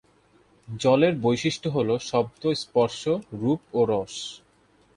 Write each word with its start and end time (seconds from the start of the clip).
জলের 0.67 1.13
বৈশিষ্ট্য 1.21 1.67
হল 1.69 1.89
শব্দ, 2.01 2.41
স্পর্শ, 2.55 3.01
রূপ 3.33 3.61
ও 3.73 3.81
রস। 3.89 4.15